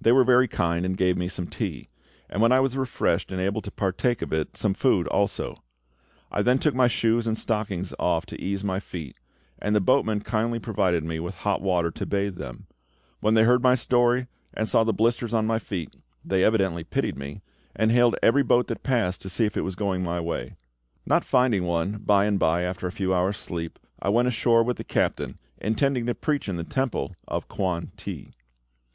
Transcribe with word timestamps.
They 0.00 0.12
were 0.12 0.24
very 0.24 0.48
kind, 0.48 0.86
and 0.86 0.96
gave 0.96 1.18
me 1.18 1.28
some 1.28 1.46
tea; 1.46 1.90
and 2.30 2.40
when 2.40 2.52
I 2.52 2.60
was 2.60 2.74
refreshed 2.74 3.30
and 3.30 3.38
able 3.38 3.60
to 3.60 3.70
partake 3.70 4.22
of 4.22 4.32
it, 4.32 4.56
some 4.56 4.72
food 4.72 5.06
also. 5.08 5.62
I 6.32 6.40
then 6.40 6.58
took 6.58 6.74
my 6.74 6.88
shoes 6.88 7.26
and 7.26 7.38
stockings 7.38 7.92
off 7.98 8.24
to 8.28 8.40
ease 8.42 8.64
my 8.64 8.80
feet, 8.80 9.14
and 9.58 9.76
the 9.76 9.80
boatman 9.82 10.20
kindly 10.22 10.58
provided 10.58 11.04
me 11.04 11.20
with 11.20 11.34
hot 11.34 11.60
water 11.60 11.90
to 11.90 12.06
bathe 12.06 12.36
them. 12.36 12.66
When 13.20 13.34
they 13.34 13.42
heard 13.44 13.62
my 13.62 13.74
story, 13.74 14.26
and 14.54 14.66
saw 14.66 14.84
the 14.84 14.94
blisters 14.94 15.34
on 15.34 15.46
my 15.46 15.58
feet, 15.58 15.94
they 16.24 16.42
evidently 16.42 16.82
pitied 16.82 17.18
me, 17.18 17.42
and 17.74 17.92
hailed 17.92 18.16
every 18.22 18.42
boat 18.42 18.68
that 18.68 18.82
passed 18.82 19.20
to 19.20 19.28
see 19.28 19.44
if 19.44 19.54
it 19.54 19.64
was 19.64 19.74
going 19.76 20.02
my 20.02 20.18
way. 20.18 20.56
Not 21.04 21.26
finding 21.26 21.64
one, 21.64 21.98
by 21.98 22.24
and 22.24 22.38
by, 22.38 22.62
after 22.62 22.86
a 22.86 22.90
few 22.90 23.12
hours' 23.14 23.36
sleep, 23.36 23.78
I 24.00 24.08
went 24.08 24.28
ashore 24.28 24.62
with 24.62 24.78
the 24.78 24.82
captain, 24.84 25.38
intending 25.58 26.06
to 26.06 26.14
preach 26.14 26.48
in 26.48 26.56
the 26.56 26.64
temple 26.64 27.12
of 27.28 27.48
Kwan 27.48 27.92
ti. 27.98 28.32